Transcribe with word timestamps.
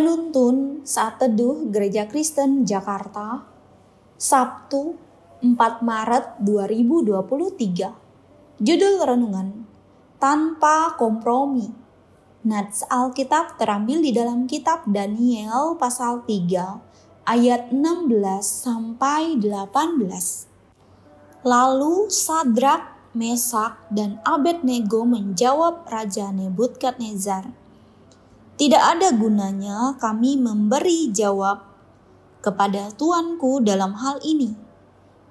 Penuntun 0.00 0.80
Saat 0.80 1.20
Teduh 1.20 1.68
Gereja 1.68 2.08
Kristen 2.08 2.64
Jakarta 2.64 3.44
Sabtu 4.16 4.96
4 5.44 5.84
Maret 5.84 6.40
2023 6.40 8.64
Judul 8.64 8.94
Renungan 8.96 9.68
Tanpa 10.16 10.96
Kompromi. 10.96 11.68
Nats 12.48 12.80
Alkitab 12.88 13.60
terambil 13.60 14.00
di 14.00 14.16
dalam 14.16 14.48
kitab 14.48 14.88
Daniel 14.88 15.76
pasal 15.76 16.24
3 16.24 17.28
ayat 17.28 17.68
16 17.68 18.08
sampai 18.40 19.36
18 19.36 21.44
Lalu 21.44 22.08
Sadrak, 22.08 23.12
Mesak, 23.12 23.76
dan 23.92 24.16
Abednego 24.24 25.04
menjawab 25.04 25.84
Raja 25.84 26.32
Nebukadnezar 26.32 27.59
tidak 28.60 28.82
ada 28.84 29.08
gunanya 29.16 29.96
kami 29.96 30.36
memberi 30.36 31.08
jawab 31.08 31.64
kepada 32.44 32.92
Tuanku 32.92 33.64
dalam 33.64 33.96
hal 33.96 34.20
ini. 34.20 34.52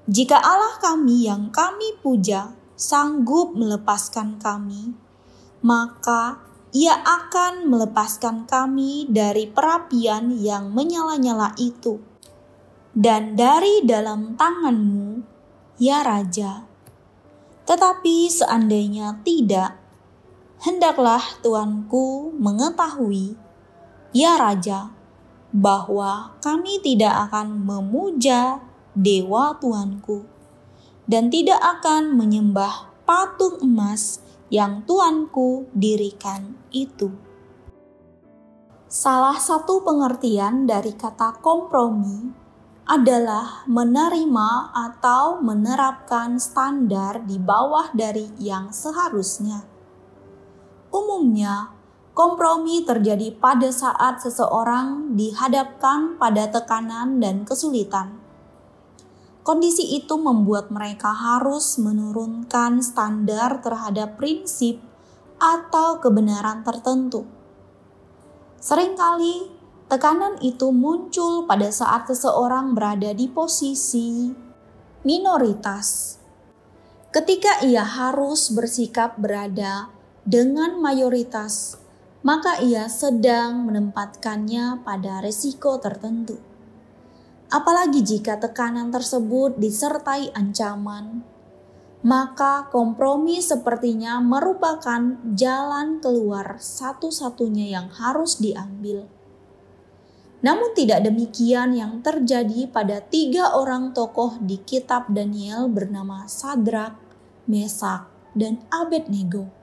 Jika 0.09 0.41
Allah 0.41 0.81
kami 0.81 1.29
yang 1.29 1.53
kami 1.53 2.01
puja 2.01 2.49
sanggup 2.73 3.53
melepaskan 3.53 4.41
kami, 4.41 4.97
maka 5.61 6.41
ia 6.73 6.97
akan 6.97 7.69
melepaskan 7.69 8.49
kami 8.49 9.05
dari 9.05 9.45
perapian 9.45 10.33
yang 10.33 10.73
menyala-nyala 10.73 11.53
itu. 11.61 12.01
Dan 12.97 13.37
dari 13.37 13.85
dalam 13.85 14.33
tanganmu, 14.33 15.21
ya 15.77 16.01
Raja. 16.01 16.65
Tetapi 17.69 18.25
seandainya 18.25 19.21
tidak, 19.21 19.77
hendaklah 20.59 21.23
tuanku 21.39 22.35
mengetahui, 22.35 23.39
ya 24.11 24.35
Raja, 24.35 24.91
bahwa 25.55 26.35
kami 26.43 26.83
tidak 26.83 27.31
akan 27.31 27.63
memuja 27.63 28.61
dewa 28.93 29.55
tuanku 29.57 30.27
dan 31.09 31.31
tidak 31.33 31.57
akan 31.57 32.13
menyembah 32.13 32.91
patung 33.07 33.57
emas 33.65 34.21
yang 34.53 34.85
tuanku 34.85 35.65
dirikan 35.73 36.53
itu. 36.69 37.09
Salah 38.89 39.37
satu 39.37 39.85
pengertian 39.85 40.65
dari 40.65 40.93
kata 40.97 41.37
kompromi 41.41 42.29
adalah 42.89 43.61
menerima 43.69 44.73
atau 44.73 45.37
menerapkan 45.45 46.41
standar 46.41 47.21
di 47.21 47.37
bawah 47.37 47.93
dari 47.93 48.33
yang 48.41 48.73
seharusnya. 48.73 49.78
Umumnya, 50.89 51.69
kompromi 52.17 52.81
terjadi 52.81 53.29
pada 53.37 53.69
saat 53.69 54.25
seseorang 54.25 55.13
dihadapkan 55.13 56.17
pada 56.17 56.49
tekanan 56.49 57.21
dan 57.21 57.45
kesulitan. 57.45 58.17
Kondisi 59.45 59.97
itu 59.97 60.17
membuat 60.17 60.73
mereka 60.73 61.13
harus 61.13 61.77
menurunkan 61.77 62.81
standar 62.81 63.61
terhadap 63.61 64.17
prinsip 64.17 64.81
atau 65.39 66.01
kebenaran 66.01 66.65
tertentu. 66.65 67.23
Seringkali, 68.59 69.47
tekanan 69.87 70.41
itu 70.43 70.73
muncul 70.75 71.47
pada 71.47 71.71
saat 71.71 72.09
seseorang 72.09 72.75
berada 72.75 73.15
di 73.15 73.31
posisi 73.31 74.27
minoritas. 75.07 76.19
Ketika 77.09 77.63
ia 77.65 77.87
harus 77.87 78.51
bersikap 78.53 79.17
berada 79.17 79.89
dengan 80.29 80.77
mayoritas, 80.77 81.81
maka 82.21 82.61
ia 82.61 82.85
sedang 82.85 83.65
menempatkannya 83.65 84.85
pada 84.85 85.25
risiko 85.25 85.81
tertentu. 85.81 86.37
Apalagi 87.49 88.05
jika 88.05 88.37
tekanan 88.37 88.93
tersebut 88.93 89.57
disertai 89.57 90.29
ancaman, 90.37 91.25
maka 92.05 92.69
kompromi 92.69 93.41
sepertinya 93.41 94.21
merupakan 94.21 95.17
jalan 95.33 95.97
keluar 95.97 96.61
satu-satunya 96.61 97.73
yang 97.73 97.89
harus 97.89 98.37
diambil. 98.37 99.09
Namun, 100.45 100.77
tidak 100.77 101.09
demikian 101.09 101.73
yang 101.73 102.05
terjadi 102.05 102.69
pada 102.69 103.01
tiga 103.01 103.57
orang 103.57 103.97
tokoh 103.97 104.37
di 104.39 104.61
Kitab 104.61 105.09
Daniel 105.09 105.65
bernama 105.67 106.29
Sadrak, 106.29 106.95
Mesak, 107.49 108.07
dan 108.37 108.61
Abednego. 108.69 109.58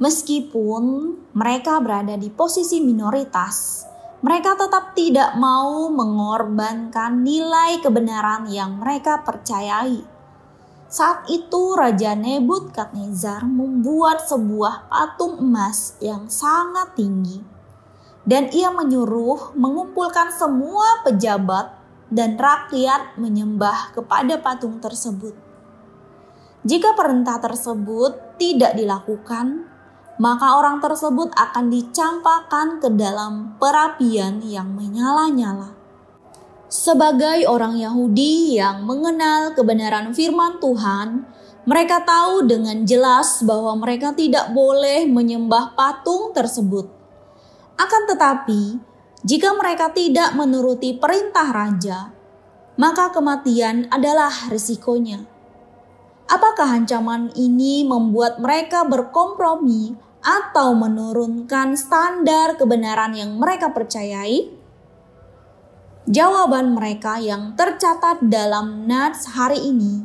Meskipun 0.00 1.12
mereka 1.36 1.76
berada 1.84 2.16
di 2.16 2.32
posisi 2.32 2.80
minoritas, 2.80 3.84
mereka 4.24 4.56
tetap 4.56 4.96
tidak 4.96 5.36
mau 5.36 5.92
mengorbankan 5.92 7.20
nilai 7.20 7.84
kebenaran 7.84 8.48
yang 8.48 8.80
mereka 8.80 9.20
percayai. 9.20 10.00
Saat 10.88 11.28
itu 11.28 11.76
Raja 11.76 12.16
Nebukadnezar 12.16 13.44
membuat 13.44 14.24
sebuah 14.24 14.88
patung 14.88 15.36
emas 15.38 16.00
yang 16.00 16.32
sangat 16.32 16.96
tinggi 16.96 17.60
dan 18.24 18.52
ia 18.52 18.68
menyuruh 18.72 19.56
mengumpulkan 19.56 20.32
semua 20.32 21.04
pejabat 21.04 21.76
dan 22.10 22.40
rakyat 22.40 23.16
menyembah 23.16 23.94
kepada 23.94 24.40
patung 24.42 24.82
tersebut. 24.82 25.32
Jika 26.60 26.92
perintah 26.92 27.40
tersebut 27.40 28.36
tidak 28.36 28.76
dilakukan, 28.76 29.64
maka 30.20 30.60
orang 30.60 30.84
tersebut 30.84 31.32
akan 31.32 31.72
dicampakkan 31.72 32.76
ke 32.76 32.92
dalam 32.92 33.56
perapian 33.56 34.44
yang 34.44 34.68
menyala-nyala. 34.76 35.72
Sebagai 36.68 37.48
orang 37.48 37.80
Yahudi 37.80 38.60
yang 38.60 38.84
mengenal 38.84 39.56
kebenaran 39.56 40.12
firman 40.12 40.60
Tuhan, 40.60 41.24
mereka 41.64 42.04
tahu 42.04 42.44
dengan 42.44 42.84
jelas 42.84 43.40
bahwa 43.42 43.80
mereka 43.80 44.12
tidak 44.12 44.52
boleh 44.52 45.08
menyembah 45.08 45.72
patung 45.72 46.36
tersebut. 46.36 46.84
Akan 47.80 48.04
tetapi, 48.04 48.76
jika 49.24 49.56
mereka 49.56 49.88
tidak 49.88 50.36
menuruti 50.36 51.00
perintah 51.00 51.48
raja, 51.48 52.12
maka 52.76 53.08
kematian 53.08 53.88
adalah 53.88 54.52
risikonya. 54.52 55.24
Apakah 56.30 56.78
ancaman 56.78 57.34
ini 57.34 57.82
membuat 57.82 58.38
mereka 58.38 58.86
berkompromi 58.86 60.09
atau 60.20 60.76
menurunkan 60.76 61.76
standar 61.76 62.60
kebenaran 62.60 63.16
yang 63.16 63.40
mereka 63.40 63.72
percayai? 63.72 64.52
Jawaban 66.08 66.76
mereka 66.76 67.20
yang 67.20 67.56
tercatat 67.56 68.24
dalam 68.24 68.88
Nats 68.88 69.36
hari 69.36 69.60
ini, 69.68 70.04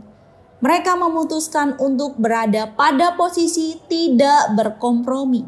mereka 0.60 0.96
memutuskan 0.96 1.76
untuk 1.80 2.20
berada 2.20 2.68
pada 2.74 3.16
posisi 3.16 3.80
tidak 3.88 4.56
berkompromi. 4.56 5.48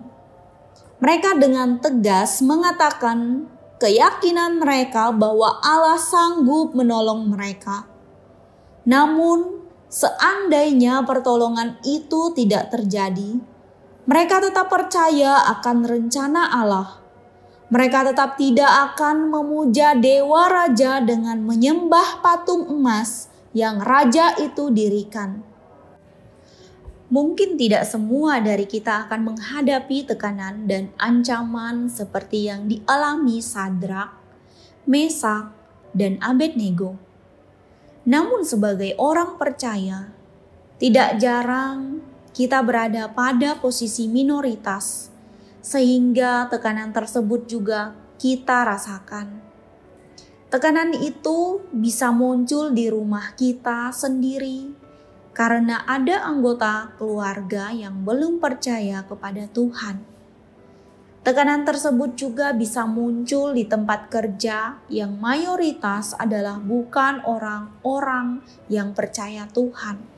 Mereka 0.97 1.37
dengan 1.37 1.77
tegas 1.77 2.41
mengatakan 2.41 3.45
keyakinan 3.77 4.57
mereka 4.57 5.13
bahwa 5.13 5.61
Allah 5.61 6.01
sanggup 6.01 6.73
menolong 6.73 7.29
mereka. 7.29 7.85
Namun, 8.87 9.67
seandainya 9.91 11.05
pertolongan 11.05 11.77
itu 11.85 12.33
tidak 12.33 12.73
terjadi, 12.73 13.37
mereka 14.07 14.39
tetap 14.39 14.71
percaya 14.71 15.43
akan 15.59 15.83
rencana 15.83 16.47
Allah. 16.47 17.03
Mereka 17.67 18.07
tetap 18.07 18.39
tidak 18.39 18.95
akan 18.95 19.27
memuja 19.27 19.99
dewa 19.99 20.47
raja 20.47 21.03
dengan 21.03 21.43
menyembah 21.43 22.23
patung 22.23 22.71
emas 22.71 23.27
yang 23.51 23.83
raja 23.83 24.31
itu 24.39 24.71
dirikan. 24.71 25.43
Mungkin 27.11 27.59
tidak 27.59 27.83
semua 27.83 28.39
dari 28.39 28.63
kita 28.63 29.07
akan 29.07 29.35
menghadapi 29.35 30.07
tekanan 30.07 30.71
dan 30.71 30.87
ancaman 30.95 31.91
seperti 31.91 32.47
yang 32.47 32.71
dialami 32.71 33.43
Sadrak, 33.43 34.15
Mesak, 34.87 35.51
dan 35.91 36.15
Abednego. 36.23 36.95
Namun 38.07 38.47
sebagai 38.47 38.95
orang 38.95 39.35
percaya, 39.35 40.15
tidak 40.79 41.19
jarang 41.19 41.99
kita 42.37 42.61
berada 42.61 43.09
pada 43.09 43.57
posisi 43.57 44.05
minoritas, 44.05 45.09
sehingga 45.57 46.45
tekanan 46.53 46.93
tersebut 46.93 47.49
juga 47.49 47.97
kita 48.21 48.61
rasakan. 48.61 49.41
Tekanan 50.53 50.93
itu 51.01 51.65
bisa 51.73 52.13
muncul 52.13 52.69
di 52.77 52.93
rumah 52.93 53.33
kita 53.33 53.89
sendiri 53.89 54.69
karena 55.33 55.81
ada 55.89 56.29
anggota 56.29 56.93
keluarga 57.01 57.73
yang 57.73 58.05
belum 58.05 58.37
percaya 58.37 59.01
kepada 59.01 59.49
Tuhan. 59.49 60.05
Tekanan 61.25 61.65
tersebut 61.65 62.13
juga 62.13 62.53
bisa 62.53 62.85
muncul 62.85 63.57
di 63.57 63.65
tempat 63.65 64.13
kerja 64.13 64.77
yang 64.93 65.17
mayoritas 65.17 66.13
adalah 66.13 66.61
bukan 66.61 67.17
orang-orang 67.25 68.45
yang 68.69 68.93
percaya 68.93 69.49
Tuhan 69.49 70.16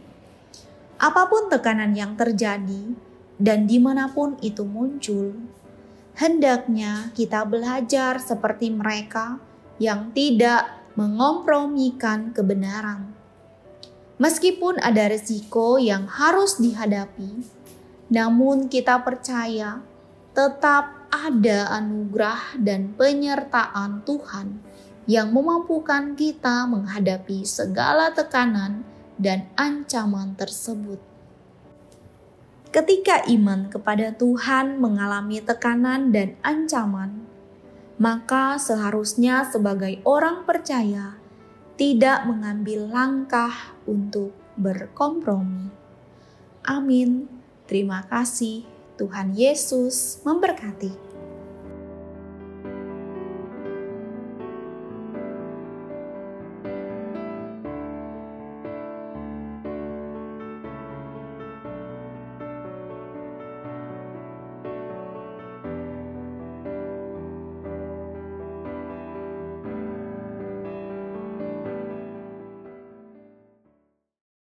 Apa 1.00 1.32
pun 1.32 1.48
tekanan 1.48 1.96
yang 1.96 2.20
terjadi 2.20 2.92
dan 3.40 3.64
di 3.64 3.80
mana 3.80 4.12
pun 4.12 4.36
itu 4.44 4.68
muncul, 4.68 5.32
hendaknya 6.20 7.16
kita 7.16 7.48
belajar 7.48 8.20
seperti 8.20 8.68
mereka 8.68 9.40
yang 9.80 10.12
tidak 10.12 10.68
mengompromikan 11.00 12.36
kebenaran. 12.36 13.16
Meskipun 14.20 14.84
ada 14.84 15.08
risiko 15.08 15.80
yang 15.80 16.04
harus 16.12 16.60
dihadapi, 16.60 17.48
namun 18.12 18.68
kita 18.68 19.00
percaya 19.00 19.80
tetap 20.36 21.08
ada 21.08 21.80
anugerah 21.80 22.60
dan 22.60 22.92
penyertaan 23.00 24.04
Tuhan 24.04 24.60
yang 25.08 25.32
memampukan 25.32 26.20
kita 26.20 26.68
menghadapi 26.68 27.48
segala 27.48 28.12
tekanan 28.12 28.84
dan 29.20 29.52
ancaman 29.60 30.34
tersebut. 30.40 30.98
Ketika 32.72 33.28
iman 33.28 33.68
kepada 33.68 34.16
Tuhan 34.16 34.80
mengalami 34.80 35.44
tekanan 35.44 36.16
dan 36.16 36.40
ancaman, 36.42 37.28
maka 38.00 38.56
seharusnya 38.56 39.44
sebagai 39.44 40.00
orang 40.08 40.48
percaya 40.48 41.20
tidak 41.76 42.24
mengambil 42.24 42.88
langkah 42.88 43.76
untuk 43.84 44.32
berkompromi. 44.56 45.68
Amin. 46.64 47.28
Terima 47.68 48.06
kasih. 48.08 48.64
Tuhan 49.00 49.32
Yesus 49.32 50.20
memberkati. 50.28 51.09